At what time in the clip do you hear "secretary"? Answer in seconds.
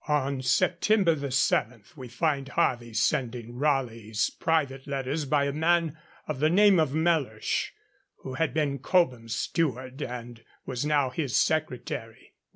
11.35-12.33